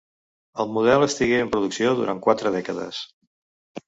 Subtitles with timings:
[0.61, 3.03] El model estigué en producció durant quatre dècades.